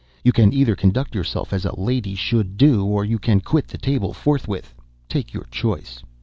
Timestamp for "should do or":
2.15-3.05